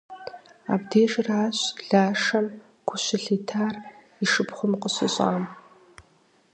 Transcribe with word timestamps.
Абдежыращ 0.73 1.57
Лашэм 1.89 2.47
гу 2.87 2.95
щылъитар 3.03 3.75
и 4.23 4.25
шыпхъум 4.31 4.73
къыщыщӏам. 4.81 5.43